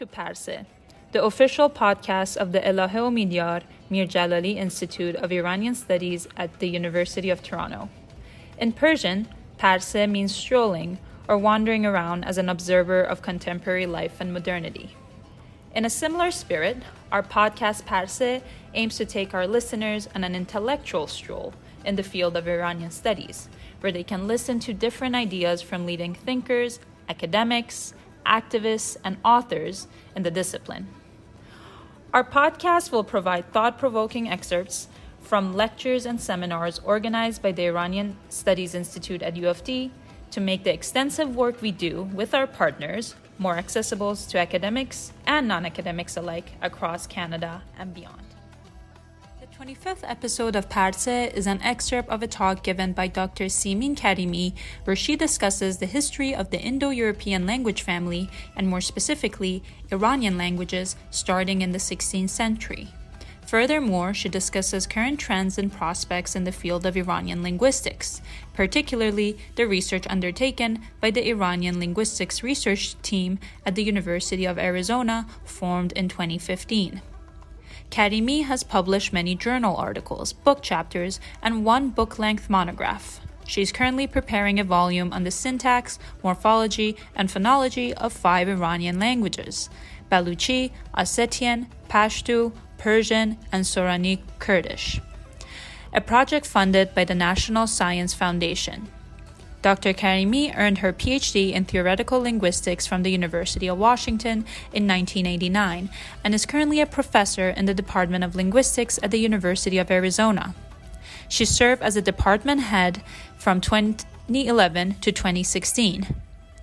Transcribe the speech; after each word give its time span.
to 0.00 0.06
Parse, 0.06 0.64
the 1.12 1.22
official 1.22 1.68
podcast 1.68 2.34
of 2.38 2.52
the 2.52 2.60
Elahe 2.60 2.94
Omidyar 2.94 3.64
Mir 3.90 4.06
Jalali 4.06 4.56
Institute 4.56 5.14
of 5.16 5.30
Iranian 5.30 5.74
Studies 5.74 6.26
at 6.38 6.58
the 6.58 6.70
University 6.70 7.28
of 7.28 7.42
Toronto. 7.42 7.90
In 8.56 8.72
Persian, 8.72 9.28
Parse 9.58 10.06
means 10.08 10.34
strolling 10.34 10.96
or 11.28 11.36
wandering 11.36 11.84
around 11.84 12.24
as 12.24 12.38
an 12.38 12.48
observer 12.48 13.02
of 13.02 13.20
contemporary 13.20 13.84
life 13.84 14.22
and 14.22 14.32
modernity. 14.32 14.96
In 15.74 15.84
a 15.84 15.90
similar 15.90 16.30
spirit, 16.30 16.78
our 17.12 17.22
podcast 17.22 17.84
Parse 17.84 18.40
aims 18.72 18.96
to 18.96 19.04
take 19.04 19.34
our 19.34 19.46
listeners 19.46 20.08
on 20.14 20.24
an 20.24 20.34
intellectual 20.34 21.08
stroll 21.08 21.52
in 21.84 21.96
the 21.96 22.02
field 22.02 22.38
of 22.38 22.48
Iranian 22.48 22.90
studies, 22.90 23.50
where 23.80 23.92
they 23.92 24.02
can 24.02 24.26
listen 24.26 24.60
to 24.60 24.72
different 24.72 25.14
ideas 25.14 25.60
from 25.60 25.84
leading 25.84 26.14
thinkers, 26.14 26.80
academics, 27.06 27.92
activists, 28.24 28.96
and 29.04 29.16
authors 29.24 29.86
in 30.14 30.22
the 30.22 30.30
discipline. 30.30 30.88
Our 32.12 32.24
podcast 32.24 32.90
will 32.90 33.04
provide 33.04 33.52
thought 33.52 33.78
provoking 33.78 34.28
excerpts 34.28 34.88
from 35.20 35.52
lectures 35.52 36.06
and 36.06 36.20
seminars 36.20 36.80
organized 36.84 37.42
by 37.42 37.52
the 37.52 37.66
Iranian 37.66 38.16
Studies 38.28 38.74
Institute 38.74 39.22
at 39.22 39.36
U 39.36 39.48
of 39.48 39.62
T 39.62 39.92
to 40.30 40.40
make 40.40 40.64
the 40.64 40.72
extensive 40.72 41.36
work 41.36 41.60
we 41.60 41.72
do 41.72 42.04
with 42.14 42.34
our 42.34 42.46
partners 42.46 43.14
more 43.38 43.56
accessible 43.56 44.14
to 44.16 44.38
academics 44.38 45.12
and 45.26 45.48
non 45.48 45.64
academics 45.64 46.16
alike 46.16 46.52
across 46.60 47.06
Canada 47.06 47.62
and 47.78 47.94
beyond. 47.94 48.29
25th 49.60 50.04
episode 50.04 50.56
of 50.56 50.70
Parse 50.70 51.06
is 51.06 51.46
an 51.46 51.60
excerpt 51.60 52.08
of 52.08 52.22
a 52.22 52.26
talk 52.26 52.62
given 52.62 52.94
by 52.94 53.06
Dr. 53.06 53.50
Simin 53.50 53.94
Karimi, 53.94 54.54
where 54.84 54.96
she 54.96 55.16
discusses 55.16 55.76
the 55.76 55.84
history 55.84 56.34
of 56.34 56.48
the 56.48 56.58
Indo 56.58 56.88
European 56.88 57.44
language 57.44 57.82
family, 57.82 58.30
and 58.56 58.66
more 58.66 58.80
specifically, 58.80 59.62
Iranian 59.92 60.38
languages, 60.38 60.96
starting 61.10 61.60
in 61.60 61.72
the 61.72 61.78
16th 61.78 62.30
century. 62.30 62.88
Furthermore, 63.46 64.14
she 64.14 64.30
discusses 64.30 64.86
current 64.86 65.20
trends 65.20 65.58
and 65.58 65.70
prospects 65.70 66.34
in 66.34 66.44
the 66.44 66.52
field 66.52 66.86
of 66.86 66.96
Iranian 66.96 67.42
linguistics, 67.42 68.22
particularly 68.54 69.36
the 69.56 69.66
research 69.66 70.06
undertaken 70.08 70.80
by 71.02 71.10
the 71.10 71.28
Iranian 71.28 71.78
Linguistics 71.78 72.42
Research 72.42 72.96
Team 73.02 73.38
at 73.66 73.74
the 73.74 73.84
University 73.84 74.46
of 74.46 74.58
Arizona, 74.58 75.26
formed 75.44 75.92
in 75.92 76.08
2015. 76.08 77.02
Karimi 77.90 78.44
has 78.44 78.62
published 78.62 79.12
many 79.12 79.34
journal 79.34 79.76
articles, 79.76 80.32
book 80.32 80.62
chapters, 80.62 81.18
and 81.42 81.64
one 81.64 81.90
book 81.90 82.18
length 82.18 82.48
monograph. 82.48 83.20
She 83.46 83.62
is 83.62 83.72
currently 83.72 84.06
preparing 84.06 84.60
a 84.60 84.64
volume 84.64 85.12
on 85.12 85.24
the 85.24 85.32
syntax, 85.32 85.98
morphology, 86.22 86.96
and 87.16 87.28
phonology 87.28 87.92
of 87.94 88.12
five 88.12 88.48
Iranian 88.48 89.00
languages 89.00 89.68
Baluchi, 90.10 90.70
Ossetian, 90.96 91.66
Pashto, 91.88 92.52
Persian, 92.78 93.38
and 93.52 93.64
Sorani 93.64 94.20
Kurdish. 94.38 95.00
A 95.92 96.00
project 96.00 96.46
funded 96.46 96.94
by 96.94 97.04
the 97.04 97.14
National 97.14 97.66
Science 97.66 98.14
Foundation. 98.14 98.88
Dr. 99.62 99.92
Karimi 99.92 100.56
earned 100.56 100.78
her 100.78 100.92
PhD 100.92 101.52
in 101.52 101.66
theoretical 101.66 102.20
linguistics 102.20 102.86
from 102.86 103.02
the 103.02 103.10
University 103.10 103.66
of 103.68 103.76
Washington 103.76 104.46
in 104.72 104.88
1989 104.88 105.90
and 106.24 106.34
is 106.34 106.46
currently 106.46 106.80
a 106.80 106.86
professor 106.86 107.50
in 107.50 107.66
the 107.66 107.74
Department 107.74 108.24
of 108.24 108.34
Linguistics 108.34 108.98
at 109.02 109.10
the 109.10 109.20
University 109.20 109.76
of 109.76 109.90
Arizona. 109.90 110.54
She 111.28 111.44
served 111.44 111.82
as 111.82 111.96
a 111.96 112.02
department 112.02 112.62
head 112.62 113.02
from 113.36 113.60
2011 113.60 114.96
to 115.02 115.12
2016. 115.12 116.06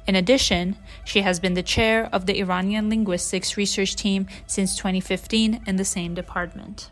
In 0.08 0.16
addition, 0.16 0.75
she 1.06 1.22
has 1.22 1.40
been 1.40 1.53
the 1.53 1.62
chair 1.62 2.09
of 2.12 2.25
the 2.25 2.40
Iranian 2.40 2.90
Linguistics 2.90 3.58
Research 3.58 3.96
Team 3.96 4.25
since 4.47 4.75
2015 4.75 5.62
in 5.68 5.75
the 5.75 5.85
same 5.85 6.16
department. 6.16 6.90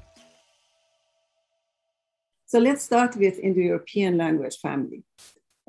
So 2.45 2.59
let's 2.59 2.83
start 2.83 3.15
with 3.15 3.39
Indo-European 3.39 4.17
language 4.17 4.57
family. 4.57 5.03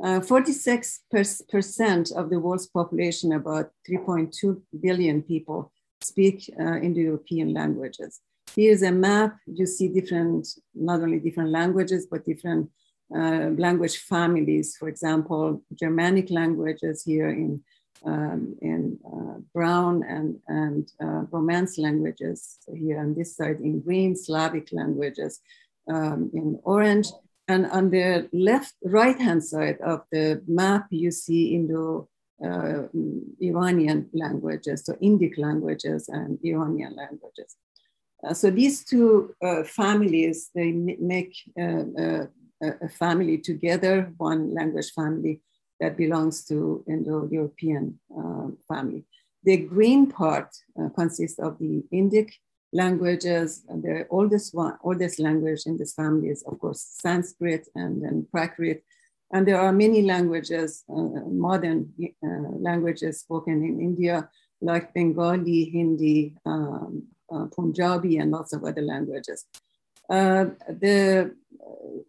46% 0.00 2.12
uh, 2.12 2.20
of 2.20 2.30
the 2.30 2.38
world's 2.38 2.66
population, 2.66 3.32
about 3.32 3.70
3.2 3.88 4.60
billion 4.80 5.22
people, 5.22 5.72
speak 6.02 6.52
uh, 6.60 6.76
Indo-European 6.76 7.54
languages. 7.54 8.20
Here's 8.54 8.82
a 8.82 8.92
map. 8.92 9.38
You 9.46 9.66
see 9.66 9.88
different, 9.88 10.46
not 10.74 11.00
only 11.00 11.18
different 11.18 11.50
languages, 11.50 12.06
but 12.10 12.24
different 12.24 12.70
uh, 13.14 13.50
language 13.56 13.98
families. 13.98 14.76
For 14.76 14.88
example, 14.88 15.62
Germanic 15.74 16.30
languages 16.30 17.02
here 17.02 17.30
in 17.30 17.62
um, 18.04 18.56
in 18.60 18.98
uh, 19.04 19.40
brown 19.54 20.02
and, 20.04 20.38
and 20.46 20.88
uh, 21.02 21.24
Romance 21.30 21.78
languages 21.78 22.58
here 22.72 23.00
on 23.00 23.14
this 23.14 23.36
side 23.36 23.60
in 23.60 23.80
green, 23.80 24.14
Slavic 24.14 24.68
languages 24.72 25.40
um, 25.88 26.30
in 26.32 26.60
orange, 26.62 27.08
and 27.48 27.66
on 27.66 27.90
the 27.90 28.28
left, 28.32 28.74
right 28.84 29.18
hand 29.18 29.44
side 29.44 29.78
of 29.80 30.02
the 30.10 30.42
map, 30.46 30.86
you 30.90 31.10
see 31.10 31.54
Indo 31.54 32.08
uh, 32.44 32.88
Iranian 33.40 34.08
languages, 34.12 34.84
so 34.84 34.94
Indic 34.94 35.38
languages 35.38 36.08
and 36.08 36.38
Iranian 36.42 36.94
languages. 36.96 37.56
Uh, 38.26 38.34
so 38.34 38.50
these 38.50 38.84
two 38.84 39.34
uh, 39.42 39.62
families, 39.62 40.50
they 40.54 40.72
make 40.72 41.34
uh, 41.58 41.84
uh, 41.98 42.26
a 42.60 42.88
family 42.88 43.38
together, 43.38 44.12
one 44.16 44.54
language 44.54 44.90
family 44.92 45.42
that 45.78 45.96
belongs 45.96 46.44
to 46.46 46.82
Indo-European 46.88 48.00
uh, 48.18 48.48
family. 48.66 49.04
The 49.44 49.58
green 49.58 50.10
part 50.10 50.48
consists 50.96 51.38
of 51.38 51.58
the 51.58 51.84
Indic 51.92 52.32
languages. 52.76 53.48
The 53.69 54.06
oldest 54.10 54.54
one, 54.54 54.75
oldest 54.82 55.19
language 55.19 55.62
in 55.66 55.76
this 55.78 55.94
family 55.94 56.28
is, 56.28 56.42
of 56.42 56.59
course, 56.59 56.81
Sanskrit 57.04 57.64
and 57.75 58.03
then 58.03 58.26
Prakrit. 58.32 58.82
And 59.32 59.42
there 59.48 59.60
are 59.60 59.72
many 59.72 60.03
languages, 60.03 60.84
uh, 60.88 61.25
modern 61.48 61.92
uh, 62.22 62.50
languages 62.69 63.20
spoken 63.20 63.56
in 63.69 63.81
India, 63.81 64.28
like 64.60 64.94
Bengali, 64.94 65.65
Hindi, 65.65 66.34
um, 66.44 67.03
uh, 67.32 67.47
Punjabi, 67.47 68.19
and 68.19 68.31
lots 68.31 68.53
of 68.53 68.62
other 68.65 68.82
languages. 68.82 69.47
Uh, 70.09 70.44
the 70.69 71.34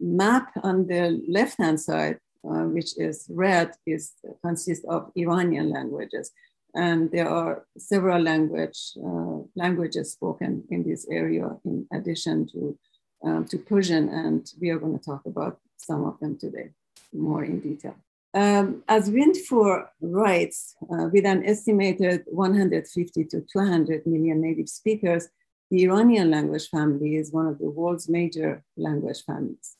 map 0.00 0.52
on 0.62 0.86
the 0.86 1.20
left-hand 1.28 1.80
side, 1.80 2.18
uh, 2.48 2.64
which 2.74 2.96
is 2.96 3.26
red, 3.28 3.72
is 3.84 4.12
consists 4.44 4.84
of 4.84 5.10
Iranian 5.16 5.70
languages 5.70 6.30
and 6.74 7.10
there 7.10 7.28
are 7.28 7.64
several 7.76 8.20
language 8.20 8.92
uh, 9.04 9.38
languages 9.56 10.12
spoken 10.12 10.64
in 10.70 10.82
this 10.84 11.06
area 11.10 11.56
in 11.64 11.86
addition 11.92 12.46
to 12.52 12.78
um, 13.24 13.44
to 13.46 13.58
Persian, 13.58 14.08
and 14.08 14.52
we 14.60 14.70
are 14.70 14.78
going 14.78 14.98
to 14.98 15.04
talk 15.04 15.22
about 15.26 15.58
some 15.76 16.04
of 16.04 16.18
them 16.20 16.38
today 16.38 16.70
more 17.12 17.44
in 17.44 17.60
detail. 17.60 17.96
Um, 18.34 18.84
as 18.88 19.10
Windfuhr 19.10 19.88
writes, 20.00 20.76
uh, 20.82 21.08
with 21.12 21.24
an 21.24 21.44
estimated 21.44 22.24
150 22.26 23.24
to 23.24 23.40
200 23.40 24.06
million 24.06 24.40
native 24.40 24.68
speakers, 24.68 25.28
the 25.70 25.84
Iranian 25.84 26.30
language 26.30 26.68
family 26.68 27.16
is 27.16 27.32
one 27.32 27.46
of 27.46 27.58
the 27.58 27.70
world's 27.70 28.08
major 28.08 28.62
language 28.76 29.24
families. 29.24 29.76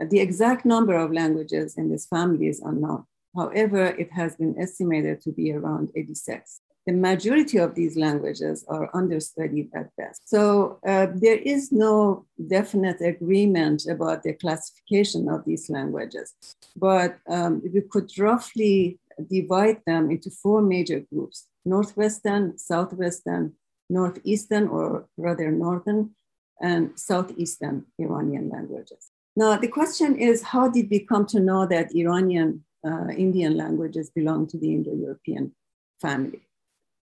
The 0.00 0.20
exact 0.20 0.64
number 0.64 0.94
of 0.94 1.12
languages 1.12 1.76
in 1.76 1.90
this 1.90 2.06
family 2.06 2.46
is 2.48 2.60
unknown. 2.60 3.04
However, 3.34 3.86
it 3.86 4.10
has 4.12 4.36
been 4.36 4.58
estimated 4.58 5.20
to 5.22 5.32
be 5.32 5.52
around 5.52 5.90
86. 5.94 6.60
The 6.86 6.94
majority 6.94 7.58
of 7.58 7.74
these 7.74 7.96
languages 7.96 8.64
are 8.66 8.88
understudied 8.94 9.70
at 9.74 9.94
best. 9.96 10.26
So 10.26 10.78
uh, 10.86 11.08
there 11.14 11.36
is 11.36 11.70
no 11.70 12.24
definite 12.48 13.02
agreement 13.02 13.86
about 13.86 14.22
the 14.22 14.32
classification 14.32 15.28
of 15.28 15.44
these 15.44 15.68
languages, 15.68 16.34
but 16.74 17.18
um, 17.28 17.60
we 17.74 17.82
could 17.82 18.10
roughly 18.18 18.98
divide 19.30 19.82
them 19.86 20.10
into 20.10 20.30
four 20.30 20.62
major 20.62 21.00
groups 21.12 21.46
Northwestern, 21.64 22.56
Southwestern, 22.56 23.52
Northeastern, 23.90 24.68
or 24.68 25.06
rather 25.18 25.50
Northern, 25.50 26.14
and 26.62 26.98
Southeastern 26.98 27.84
Iranian 27.98 28.48
languages. 28.48 29.10
Now, 29.36 29.56
the 29.56 29.68
question 29.68 30.16
is 30.16 30.42
how 30.42 30.68
did 30.68 30.88
we 30.90 31.00
come 31.00 31.26
to 31.26 31.38
know 31.38 31.66
that 31.66 31.94
Iranian 31.94 32.64
uh, 32.86 33.08
Indian 33.08 33.56
languages 33.56 34.10
belong 34.10 34.46
to 34.48 34.58
the 34.58 34.72
Indo-European 34.72 35.52
family. 36.00 36.42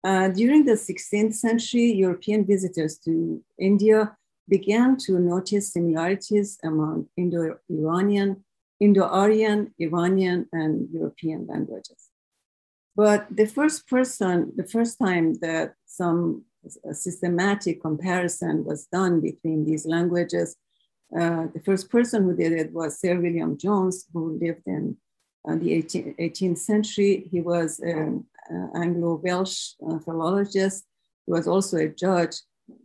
Uh, 0.05 0.29
during 0.29 0.65
the 0.65 0.73
16th 0.73 1.35
century, 1.35 1.93
European 1.93 2.45
visitors 2.45 2.99
to 2.99 3.43
India 3.59 4.17
began 4.49 4.97
to 4.97 5.19
notice 5.19 5.73
similarities 5.73 6.59
among 6.63 7.09
Indo-Iranian, 7.17 8.45
Indo-Aryan, 8.81 9.75
Iranian, 9.79 10.47
and 10.53 10.89
European 10.93 11.47
languages. 11.47 12.09
But 12.95 13.27
the 13.31 13.47
first 13.47 13.89
person, 13.89 14.53
the 14.57 14.65
first 14.65 14.99
time 14.99 15.35
that 15.41 15.75
some 15.87 16.45
systematic 16.93 17.81
comparison 17.81 18.65
was 18.65 18.87
done 18.87 19.21
between 19.21 19.65
these 19.65 19.87
languages, 19.87 20.57
uh, 21.17 21.47
the 21.55 21.63
first 21.65 21.91
person 21.91 22.25
who 22.25 22.35
did 22.37 22.53
it 22.53 22.73
was 22.73 23.01
Sir 23.01 23.19
William 23.21 23.57
Jones, 23.57 24.07
who 24.13 24.39
lived 24.41 24.63
in 24.67 24.97
uh, 25.46 25.56
the 25.56 25.82
18th, 25.82 26.17
18th, 26.19 26.58
century. 26.58 27.29
He 27.31 27.40
was 27.40 27.79
an 27.81 28.25
uh, 28.50 28.79
Anglo-Welsh 28.79 29.75
uh, 29.87 29.99
philologist. 29.99 30.85
He 31.26 31.32
was 31.32 31.46
also 31.46 31.76
a 31.76 31.88
judge. 31.88 32.37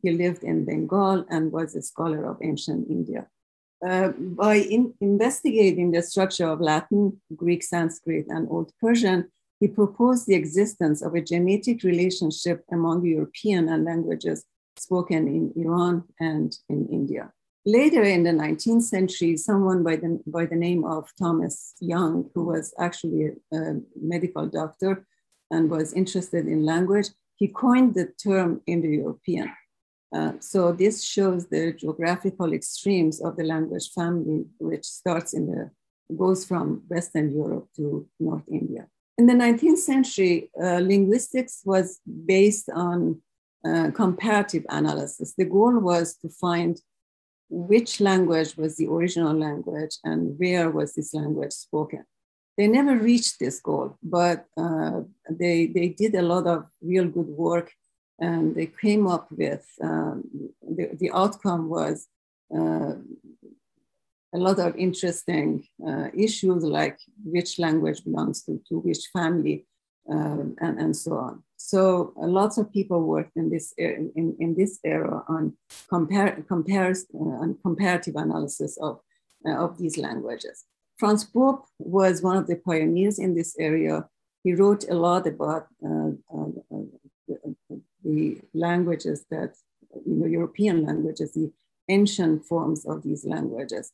He 0.02 0.12
lived 0.12 0.44
in 0.44 0.66
Bengal 0.66 1.26
and 1.30 1.52
was 1.52 1.76
a 1.76 1.82
scholar 1.82 2.26
of 2.26 2.38
ancient 2.42 2.90
India. 2.90 3.28
Uh, 3.86 4.10
by 4.18 4.56
in 4.56 4.94
investigating 5.02 5.92
the 5.92 6.02
structure 6.02 6.48
of 6.48 6.62
Latin, 6.62 7.20
Greek, 7.36 7.64
Sanskrit, 7.64 8.28
and 8.30 8.48
Old 8.50 8.72
Persian, 8.80 9.30
he 9.60 9.68
proposed 9.68 10.26
the 10.26 10.36
existence 10.36 11.02
of 11.02 11.16
a 11.16 11.22
genetic 11.22 11.84
relationship 11.84 12.64
among 12.72 13.06
European 13.06 13.68
and 13.70 13.84
languages 13.84 14.46
spoken 14.78 15.28
in 15.28 15.54
Iran 15.56 16.04
and 16.20 16.56
in 16.70 16.88
India. 16.88 17.32
Later 17.66 18.04
in 18.04 18.24
the 18.24 18.32
19th 18.32 18.82
century, 18.82 19.38
someone 19.38 19.84
by 19.84 19.96
the, 19.96 20.22
by 20.28 20.46
the 20.46 20.56
name 20.56 20.84
of 20.84 21.10
Thomas 21.18 21.74
Young, 21.80 22.30
who 22.36 22.44
was 22.46 22.74
actually 22.78 23.32
a, 23.54 23.58
a 23.58 23.82
medical 23.96 24.48
doctor 24.48 25.06
and 25.50 25.70
was 25.70 25.94
interested 25.94 26.46
in 26.46 26.66
language, 26.66 27.10
he 27.36 27.48
coined 27.48 27.94
the 27.94 28.08
term 28.22 28.62
Indo-European. 28.68 29.50
Uh, 30.14 30.34
so 30.40 30.74
this 30.74 31.04
shows 31.04 31.48
the 31.48 31.72
geographical 31.74 32.54
extremes 32.54 33.22
of 33.22 33.38
the 33.38 33.44
language 33.44 33.90
family, 33.96 34.46
which 34.60 34.84
starts 34.84 35.34
in 35.34 35.48
the, 35.48 35.72
goes 36.18 36.46
from 36.46 36.84
Western 36.90 37.34
Europe 37.34 37.70
to 37.78 38.06
North 38.20 38.44
India. 38.52 38.88
In 39.18 39.26
the 39.26 39.34
19th 39.34 39.78
century, 39.78 40.50
uh, 40.62 40.80
linguistics 40.80 41.62
was 41.64 42.00
based 42.26 42.70
on 42.76 43.22
uh, 43.66 43.92
comparative 43.92 44.66
analysis. 44.70 45.34
The 45.38 45.46
goal 45.46 45.80
was 45.80 46.18
to 46.18 46.30
find 46.30 46.78
which 47.54 48.02
language 48.02 48.58
was 48.58 48.78
the 48.78 48.88
original 48.88 49.34
language 49.34 49.98
and 50.04 50.38
where 50.40 50.70
was 50.72 50.94
this 50.94 51.14
language 51.14 51.52
spoken. 51.52 52.04
They 52.58 52.68
never 52.68 52.96
reached 52.96 53.40
this 53.40 53.60
goal, 53.60 53.98
but 54.02 54.46
uh, 54.58 55.02
they, 55.30 55.68
they 55.68 55.90
did 55.90 56.16
a 56.16 56.22
lot 56.22 56.48
of 56.48 56.66
real 56.82 57.08
good 57.08 57.28
work 57.28 57.72
and 58.20 58.56
they 58.56 58.68
came 58.68 59.08
up 59.08 59.32
with 59.32 59.66
um, 59.82 60.24
the, 60.62 60.90
the 61.00 61.12
outcome 61.12 61.70
was 61.70 62.08
uh, 62.56 62.94
a 64.36 64.38
lot 64.38 64.60
of 64.60 64.76
interesting 64.76 65.64
uh, 65.88 66.08
issues 66.16 66.64
like 66.64 66.98
which 67.24 67.60
language 67.60 68.04
belongs 68.04 68.44
to, 68.44 68.60
to 68.68 68.80
which 68.80 69.10
family 69.14 69.66
um, 70.10 70.56
and, 70.60 70.80
and 70.80 70.96
so 70.96 71.14
on. 71.14 71.44
So 71.58 72.14
uh, 72.22 72.28
lots 72.28 72.58
of 72.58 72.72
people 72.72 73.04
worked 73.04 73.38
in 73.38 73.50
this 73.50 73.74
in, 73.78 74.36
in 74.40 74.56
this 74.56 74.80
era 74.84 75.24
on 75.28 75.56
compare, 75.88 76.44
compares, 76.48 77.06
uh, 77.14 77.42
on 77.44 77.58
comparative 77.62 78.16
analysis 78.16 78.78
of, 78.78 79.00
uh, 79.48 79.56
of 79.56 79.78
these 79.78 79.98
languages. 79.98 80.66
Franz 80.98 81.26
Bopp 81.26 81.64
was 81.80 82.22
one 82.22 82.38
of 82.38 82.48
the 82.48 82.56
pioneers 82.56 83.18
in 83.18 83.36
this 83.36 83.56
area. 83.60 84.08
He 84.44 84.54
wrote 84.54 84.88
a 84.90 84.94
lot 84.94 85.26
about 85.26 85.68
uh, 85.84 86.12
uh, 86.34 86.48
the, 88.04 88.42
languages 88.54 89.26
that, 89.32 89.56
you 90.06 90.16
know, 90.16 90.26
European 90.26 90.86
languages, 90.86 91.32
the 91.32 91.52
ancient 91.90 92.46
forms 92.46 92.86
of 92.86 93.04
these 93.04 93.26
languages. 93.26 93.92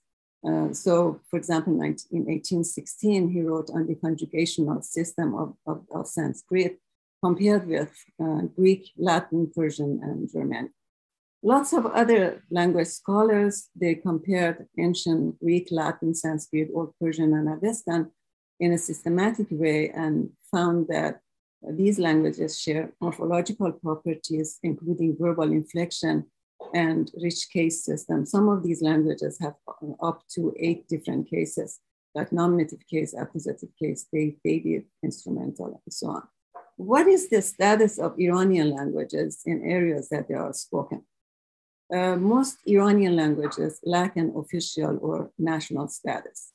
Uh, 0.48 0.74
so, 0.74 1.20
for 1.30 1.38
example, 1.38 1.74
in 1.74 1.80
1816, 1.82 3.30
he 3.30 3.42
wrote 3.42 3.70
on 3.74 3.88
the 3.88 3.96
conjugational 3.96 4.84
system 4.84 5.36
of, 5.36 5.56
of, 5.66 5.84
of 5.94 6.08
Sanskrit, 6.08 6.80
compared 7.22 7.68
with 7.68 7.92
uh, 8.24 8.42
Greek, 8.56 8.92
Latin, 8.98 9.52
Persian, 9.54 10.00
and 10.02 10.32
German. 10.32 10.70
Lots 11.44 11.74
of 11.74 11.86
other 11.86 12.44
language 12.52 12.88
scholars, 12.88 13.70
they 13.76 13.96
compared 13.96 14.68
ancient 14.78 15.40
Greek, 15.40 15.68
Latin, 15.72 16.14
Sanskrit, 16.14 16.70
Old 16.74 16.94
Persian, 17.00 17.34
and 17.34 17.48
Avestan 17.48 18.12
in 18.60 18.74
a 18.74 18.78
systematic 18.78 19.48
way 19.52 19.90
and 19.90 20.30
found 20.52 20.88
that 20.90 21.22
these 21.62 22.00
languages 22.00 22.60
share 22.60 22.92
morphological 23.02 23.72
properties, 23.72 24.60
including 24.64 25.18
verbal 25.20 25.52
inflection 25.52 26.26
and 26.74 27.12
rich 27.22 27.50
case 27.52 27.84
system. 27.84 28.26
Some 28.26 28.50
of 28.50 28.64
these 28.64 28.82
languages 28.82 29.38
have 29.42 29.56
up 30.02 30.24
to 30.36 30.54
eight 30.58 30.88
different 30.88 31.30
cases, 31.30 31.80
like 32.16 32.32
nominative 32.32 32.80
case, 32.90 33.14
accusative 33.14 33.70
case, 33.82 34.06
dative, 34.12 34.84
instrumental, 35.04 35.82
and 35.86 35.94
so 35.94 36.08
on 36.08 36.24
what 36.80 37.08
is 37.08 37.28
the 37.28 37.42
status 37.42 38.00
of 38.00 38.18
Iranian 38.18 38.70
languages 38.72 39.42
in 39.46 39.62
areas 39.70 40.08
that 40.10 40.30
they 40.30 40.34
are 40.34 40.54
spoken? 40.54 41.04
Uh, 41.94 42.16
most 42.16 42.58
Iranian 42.66 43.18
languages 43.18 43.82
lack 43.84 44.16
an 44.16 44.32
official 44.34 44.98
or 45.02 45.30
national 45.38 45.90
status. 45.90 46.54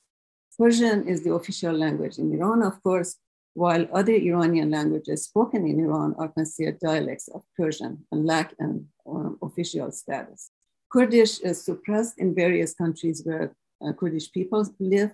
Persian 0.58 1.06
is 1.06 1.22
the 1.24 1.34
official 1.34 1.74
language 1.74 2.16
in 2.16 2.32
Iran, 2.32 2.62
of 2.62 2.82
course, 2.82 3.16
while 3.54 3.86
other 3.92 4.12
Iranian 4.12 4.70
languages 4.70 5.24
spoken 5.24 5.66
in 5.66 5.78
Iran 5.80 6.14
are 6.18 6.28
considered 6.28 6.80
dialects 6.80 7.28
of 7.28 7.42
Persian 7.56 8.04
and 8.10 8.26
lack 8.26 8.52
an 8.58 8.88
um, 9.06 9.38
official 9.42 9.90
status. 9.92 10.50
Kurdish 10.92 11.40
is 11.40 11.64
suppressed 11.64 12.18
in 12.18 12.34
various 12.34 12.74
countries 12.74 13.22
where 13.24 13.54
uh, 13.84 13.92
Kurdish 13.92 14.30
people 14.32 14.66
live, 14.78 15.12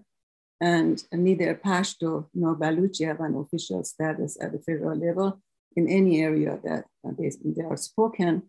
and 0.60 1.02
neither 1.12 1.54
Pashto 1.54 2.26
nor 2.34 2.54
Baluchi 2.54 3.06
have 3.06 3.20
an 3.20 3.34
official 3.36 3.82
status 3.84 4.36
at 4.42 4.52
the 4.52 4.58
federal 4.58 4.98
level 4.98 5.40
in 5.76 5.88
any 5.88 6.20
area 6.20 6.58
that 6.64 6.84
they, 7.18 7.30
they 7.44 7.62
are 7.62 7.76
spoken. 7.76 8.42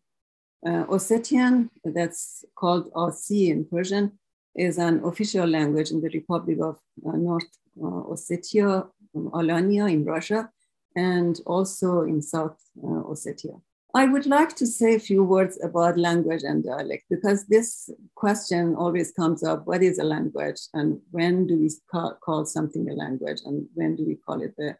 Uh, 0.66 0.86
Ossetian, 0.86 1.70
that's 1.84 2.44
called 2.56 2.92
Asi 2.96 3.50
in 3.50 3.66
Persian, 3.66 4.20
is 4.56 4.78
an 4.78 5.04
official 5.04 5.48
language 5.48 5.92
in 5.92 6.02
the 6.02 6.10
Republic 6.10 6.58
of 6.62 6.78
uh, 7.08 7.16
North 7.16 7.48
uh, 7.82 8.12
Ossetia, 8.12 8.90
Alania 9.16 9.92
in 9.92 10.06
Russia, 10.06 10.50
and 10.96 11.40
also 11.46 12.02
in 12.02 12.22
South 12.22 12.58
uh, 12.84 13.04
Ossetia. 13.12 13.62
I 13.94 14.06
would 14.06 14.26
like 14.26 14.56
to 14.56 14.66
say 14.66 14.96
a 14.96 15.00
few 15.00 15.24
words 15.24 15.60
about 15.62 15.98
language 15.98 16.44
and 16.44 16.64
dialect 16.64 17.04
because 17.10 17.46
this 17.48 17.90
question 18.16 18.74
always 18.76 19.12
comes 19.12 19.44
up 19.44 19.68
what 19.68 19.84
is 19.84 20.00
a 20.00 20.04
language 20.04 20.62
and 20.74 21.00
when 21.12 21.46
do 21.46 21.58
we 21.58 21.70
call, 21.92 22.18
call 22.24 22.46
something 22.46 22.90
a 22.90 22.94
language 22.94 23.42
and 23.46 23.68
when 23.74 23.98
do 23.98 24.06
we 24.06 24.16
call 24.16 24.42
it 24.42 24.56
a 24.60 24.78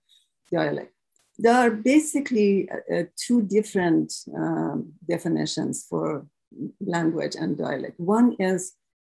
dialect? 0.50 0.94
There 1.38 1.54
are 1.54 1.72
basically 1.72 2.70
uh, 2.70 2.96
uh, 2.96 3.04
two 3.18 3.42
different 3.42 4.14
um, 4.34 4.94
definitions 5.10 5.86
for 5.90 6.26
language 6.80 7.36
and 7.36 7.58
dialect. 7.58 8.00
One 8.00 8.36
is 8.40 8.74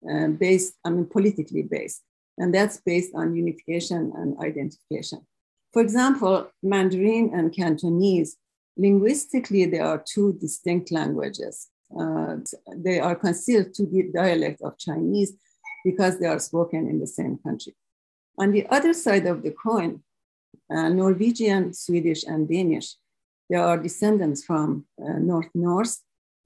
uh, 0.10 0.28
based, 0.28 0.74
I 0.86 0.90
mean, 0.92 1.06
politically 1.06 1.64
based, 1.64 2.02
and 2.38 2.54
that's 2.54 2.82
based 2.82 3.12
on 3.16 3.36
unification 3.36 4.12
and 4.16 4.38
identification. 4.40 5.26
For 5.74 5.82
example, 5.82 6.52
Mandarin 6.62 7.32
and 7.34 7.56
Cantonese 7.56 8.38
linguistically, 8.78 9.66
there 9.66 9.86
are 9.86 10.04
two 10.06 10.34
distinct 10.34 10.92
languages. 10.92 11.68
Uh, 11.98 12.38
they 12.76 13.00
are 13.00 13.16
considered 13.16 13.74
two 13.74 14.12
dialects 14.14 14.62
of 14.62 14.78
Chinese 14.78 15.34
because 15.84 16.20
they 16.20 16.28
are 16.28 16.40
spoken 16.40 16.88
in 16.88 17.00
the 17.00 17.08
same 17.08 17.38
country. 17.38 17.76
On 18.38 18.52
the 18.52 18.66
other 18.68 18.94
side 18.94 19.26
of 19.28 19.44
the 19.44 19.52
coin, 19.52 20.02
uh, 20.70 20.90
Norwegian, 20.90 21.74
Swedish, 21.74 22.24
and 22.24 22.48
Danish, 22.48 22.96
they 23.50 23.58
are 23.58 23.78
descendants 23.78 24.44
from 24.44 24.86
uh, 25.04 25.20
North 25.20 25.50
Norse 25.54 26.02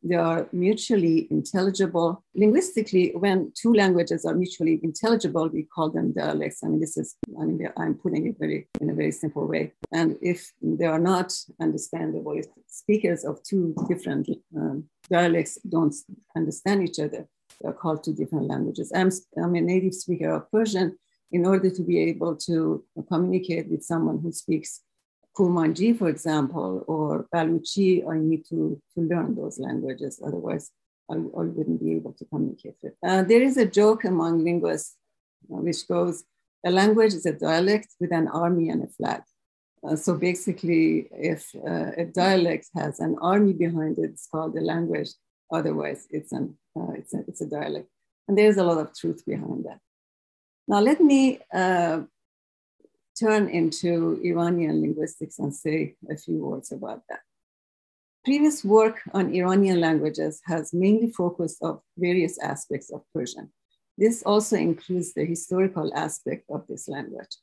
they 0.07 0.15
are 0.15 0.47
mutually 0.53 1.27
intelligible. 1.31 2.24
Linguistically, 2.35 3.12
when 3.15 3.51
two 3.59 3.74
languages 3.74 4.24
are 4.24 4.35
mutually 4.35 4.79
intelligible, 4.83 5.50
we 5.50 5.63
call 5.63 5.89
them 5.89 6.13
dialects. 6.13 6.63
I 6.63 6.67
mean, 6.67 6.79
this 6.79 6.95
is, 6.95 7.15
I 7.41 7.45
mean, 7.45 7.67
I'm 7.75 7.95
putting 7.95 8.27
it 8.27 8.35
very 8.38 8.67
in 8.79 8.91
a 8.91 8.93
very 8.93 9.12
simple 9.12 9.47
way. 9.47 9.74
And 9.91 10.17
if 10.21 10.53
they 10.62 10.85
are 10.85 11.00
not 11.00 11.33
understandable, 11.59 12.38
if 12.38 12.45
speakers 12.67 13.25
of 13.25 13.41
two 13.43 13.74
different 13.89 14.29
um, 14.55 14.85
dialects 15.09 15.57
don't 15.67 15.95
understand 16.35 16.88
each 16.88 17.00
other, 17.00 17.27
they're 17.59 17.74
called 17.74 18.03
two 18.03 18.13
different 18.13 18.47
languages. 18.47 18.91
I'm, 18.93 19.09
I'm 19.41 19.55
a 19.55 19.62
native 19.62 19.95
speaker 19.95 20.31
of 20.35 20.51
Persian. 20.51 20.97
In 21.31 21.45
order 21.45 21.71
to 21.71 21.81
be 21.81 22.00
able 22.12 22.35
to 22.47 22.85
communicate 23.12 23.67
with 23.69 23.83
someone 23.83 24.19
who 24.21 24.31
speaks 24.31 24.81
Kurmanji, 25.37 25.97
for 25.97 26.09
example, 26.09 26.83
or 26.87 27.27
Baluchi, 27.33 28.07
I 28.07 28.17
need 28.17 28.45
to, 28.49 28.81
to 28.93 29.01
learn 29.01 29.35
those 29.35 29.59
languages. 29.59 30.21
Otherwise, 30.25 30.71
I, 31.11 31.15
I 31.15 31.17
wouldn't 31.55 31.81
be 31.83 31.93
able 31.93 32.13
to 32.13 32.25
communicate 32.25 32.75
with. 32.81 32.93
Uh, 33.05 33.23
there 33.23 33.41
is 33.41 33.57
a 33.57 33.65
joke 33.65 34.05
among 34.05 34.43
linguists 34.43 34.95
uh, 35.51 35.57
which 35.57 35.87
goes, 35.87 36.23
a 36.65 36.71
language 36.71 37.13
is 37.13 37.25
a 37.25 37.33
dialect 37.33 37.89
with 37.99 38.11
an 38.11 38.27
army 38.27 38.69
and 38.69 38.83
a 38.83 38.87
flag. 38.87 39.21
Uh, 39.83 39.95
so 39.95 40.15
basically, 40.15 41.07
if 41.11 41.53
uh, 41.55 41.91
a 41.97 42.05
dialect 42.05 42.67
has 42.75 42.99
an 42.99 43.15
army 43.21 43.53
behind 43.53 43.99
it, 43.99 44.11
it's 44.11 44.27
called 44.27 44.55
a 44.55 44.61
language. 44.61 45.09
Otherwise, 45.51 46.07
it's, 46.09 46.31
an, 46.31 46.57
uh, 46.75 46.91
it's, 46.93 47.13
a, 47.13 47.19
it's 47.27 47.41
a 47.41 47.45
dialect. 47.45 47.87
And 48.27 48.37
there's 48.37 48.57
a 48.57 48.63
lot 48.63 48.79
of 48.79 48.95
truth 48.95 49.23
behind 49.25 49.65
that. 49.65 49.79
Now, 50.67 50.79
let 50.79 50.99
me 50.99 51.39
uh, 51.53 52.01
turn 53.19 53.48
into 53.50 54.19
Iranian 54.24 54.81
linguistics 54.81 55.39
and 55.39 55.53
say 55.53 55.95
a 56.10 56.17
few 56.17 56.45
words 56.45 56.72
about 56.72 57.01
that. 57.10 57.22
Previous 58.24 58.63
work 58.65 59.01
on 59.13 59.34
Iranian 59.34 59.79
languages 59.79 60.41
has 60.45 60.74
mainly 60.74 61.12
focused 61.12 61.60
on 61.62 61.79
various 61.98 62.39
aspects 62.39 62.91
of 62.91 63.03
Persian. 63.13 63.51
This 63.98 64.24
also 64.24 64.57
includes 64.57 65.13
the 65.13 65.25
historical 65.25 65.93
aspect 65.95 66.45
of 66.50 66.65
this 66.67 66.88
language. 66.88 67.38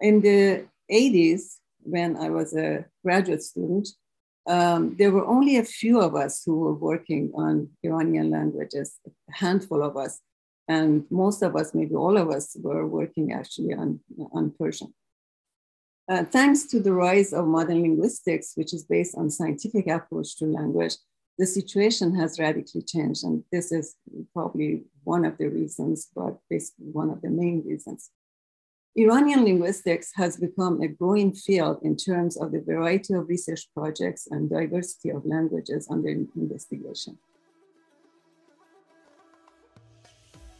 In 0.00 0.20
the 0.20 0.66
80s, 0.90 1.56
when 1.82 2.16
I 2.16 2.30
was 2.30 2.54
a 2.54 2.84
graduate 3.02 3.42
student, 3.42 3.88
um, 4.46 4.96
there 4.98 5.10
were 5.10 5.24
only 5.24 5.56
a 5.56 5.64
few 5.64 6.00
of 6.00 6.14
us 6.14 6.42
who 6.44 6.58
were 6.58 6.74
working 6.74 7.32
on 7.34 7.70
Iranian 7.82 8.30
languages, 8.30 8.98
a 9.06 9.32
handful 9.32 9.82
of 9.82 9.96
us. 9.96 10.20
And 10.68 11.04
most 11.10 11.42
of 11.42 11.56
us, 11.56 11.74
maybe 11.74 11.94
all 11.94 12.16
of 12.16 12.30
us, 12.30 12.56
were 12.60 12.86
working 12.86 13.32
actually 13.32 13.74
on, 13.74 14.00
on 14.32 14.52
Persian. 14.58 14.94
Uh, 16.08 16.24
thanks 16.24 16.64
to 16.64 16.80
the 16.80 16.92
rise 16.92 17.32
of 17.32 17.46
modern 17.46 17.82
linguistics, 17.82 18.52
which 18.56 18.72
is 18.74 18.84
based 18.84 19.16
on 19.16 19.30
scientific 19.30 19.86
approach 19.86 20.36
to 20.36 20.46
language, 20.46 20.96
the 21.38 21.46
situation 21.46 22.14
has 22.14 22.38
radically 22.38 22.82
changed. 22.82 23.24
And 23.24 23.44
this 23.50 23.72
is 23.72 23.96
probably 24.32 24.84
one 25.04 25.24
of 25.24 25.38
the 25.38 25.48
reasons, 25.48 26.08
but 26.14 26.38
basically 26.50 26.86
one 26.92 27.10
of 27.10 27.22
the 27.22 27.30
main 27.30 27.62
reasons. 27.66 28.10
Iranian 28.94 29.44
linguistics 29.44 30.10
has 30.16 30.36
become 30.36 30.82
a 30.82 30.88
growing 30.88 31.32
field 31.32 31.78
in 31.82 31.96
terms 31.96 32.36
of 32.36 32.52
the 32.52 32.60
variety 32.60 33.14
of 33.14 33.26
research 33.26 33.66
projects 33.74 34.28
and 34.30 34.50
diversity 34.50 35.08
of 35.08 35.24
languages 35.24 35.88
under 35.90 36.10
investigation. 36.10 37.16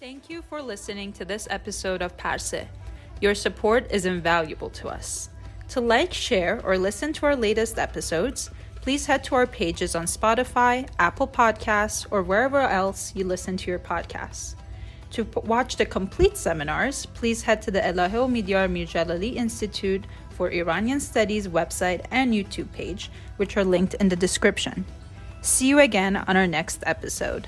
Thank 0.03 0.29
you 0.29 0.43
for 0.43 0.61
listening 0.61 1.13
to 1.13 1.25
this 1.25 1.47
episode 1.49 2.03
of 2.03 2.17
Parse. 2.17 2.67
Your 3.21 3.37
support 3.37 3.87
is 3.93 4.05
invaluable 4.05 4.69
to 4.71 4.89
us. 4.89 5.29
To 5.69 5.81
like, 5.81 6.13
share, 6.13 6.61
or 6.65 6.77
listen 6.77 7.13
to 7.13 7.27
our 7.27 7.37
latest 7.37 7.79
episodes, 7.79 8.51
please 8.75 9.07
head 9.07 9.23
to 9.23 9.37
our 9.37 9.47
pages 9.47 9.95
on 9.95 10.07
Spotify, 10.07 10.89
Apple 10.99 11.29
Podcasts, 11.29 12.05
or 12.11 12.25
wherever 12.25 12.59
else 12.59 13.15
you 13.15 13.25
listen 13.25 13.57
to 13.59 13.71
your 13.71 13.79
podcasts. 13.79 14.57
To 15.11 15.25
p- 15.25 15.41
watch 15.45 15.77
the 15.77 15.87
complete 15.87 16.37
seminars, 16.37 17.07
please 17.07 17.43
head 17.43 17.63
to 17.63 17.71
the 17.71 17.81
Elahe 17.81 18.11
Omidyar 18.11 18.69
Mirjalali 18.69 19.37
Institute 19.37 20.05
for 20.31 20.51
Iranian 20.51 20.99
Studies 20.99 21.47
website 21.47 22.05
and 22.11 22.35
YouTube 22.35 22.73
page, 22.73 23.09
which 23.37 23.57
are 23.57 23.63
linked 23.63 23.95
in 23.95 24.09
the 24.09 24.17
description. 24.17 24.85
See 25.43 25.69
you 25.69 25.79
again 25.79 26.17
on 26.17 26.37
our 26.37 26.49
next 26.49 26.83
episode. 26.87 27.47